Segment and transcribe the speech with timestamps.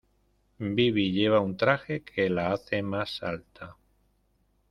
[0.75, 3.75] Bibi lleva un traje que la hace más alta.